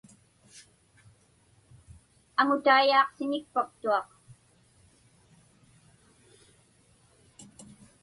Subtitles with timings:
[2.39, 4.07] Aŋutaiyaaaq siñikpaktuaq.